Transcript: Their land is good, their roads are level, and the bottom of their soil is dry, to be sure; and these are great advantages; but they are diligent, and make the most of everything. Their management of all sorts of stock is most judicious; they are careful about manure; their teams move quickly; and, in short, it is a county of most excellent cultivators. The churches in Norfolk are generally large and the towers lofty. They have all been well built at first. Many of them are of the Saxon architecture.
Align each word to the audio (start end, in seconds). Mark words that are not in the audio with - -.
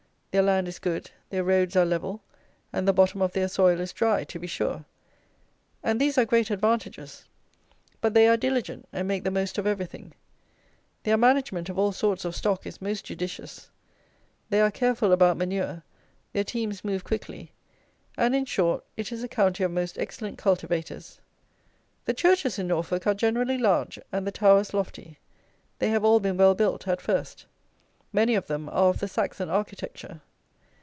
Their 0.33 0.43
land 0.43 0.69
is 0.69 0.79
good, 0.79 1.11
their 1.29 1.43
roads 1.43 1.75
are 1.75 1.83
level, 1.83 2.23
and 2.71 2.87
the 2.87 2.93
bottom 2.93 3.21
of 3.21 3.33
their 3.33 3.49
soil 3.49 3.81
is 3.81 3.91
dry, 3.91 4.23
to 4.23 4.39
be 4.39 4.47
sure; 4.47 4.85
and 5.83 5.99
these 5.99 6.17
are 6.17 6.23
great 6.23 6.49
advantages; 6.49 7.25
but 7.99 8.13
they 8.13 8.29
are 8.29 8.37
diligent, 8.37 8.87
and 8.93 9.09
make 9.09 9.25
the 9.25 9.29
most 9.29 9.57
of 9.57 9.67
everything. 9.67 10.13
Their 11.03 11.17
management 11.17 11.67
of 11.67 11.77
all 11.77 11.91
sorts 11.91 12.23
of 12.23 12.33
stock 12.33 12.65
is 12.65 12.81
most 12.81 13.03
judicious; 13.03 13.69
they 14.49 14.61
are 14.61 14.71
careful 14.71 15.11
about 15.11 15.35
manure; 15.35 15.83
their 16.31 16.45
teams 16.45 16.81
move 16.85 17.03
quickly; 17.03 17.51
and, 18.17 18.33
in 18.33 18.45
short, 18.45 18.85
it 18.95 19.11
is 19.11 19.25
a 19.25 19.27
county 19.27 19.65
of 19.65 19.71
most 19.71 19.99
excellent 19.99 20.37
cultivators. 20.37 21.19
The 22.05 22.13
churches 22.13 22.57
in 22.57 22.67
Norfolk 22.67 23.05
are 23.05 23.13
generally 23.13 23.57
large 23.57 23.99
and 24.13 24.25
the 24.25 24.31
towers 24.31 24.73
lofty. 24.73 25.19
They 25.79 25.89
have 25.89 26.05
all 26.05 26.21
been 26.21 26.37
well 26.37 26.55
built 26.55 26.87
at 26.87 27.01
first. 27.01 27.47
Many 28.13 28.35
of 28.35 28.47
them 28.47 28.67
are 28.67 28.89
of 28.89 28.99
the 28.99 29.07
Saxon 29.07 29.49
architecture. 29.49 30.19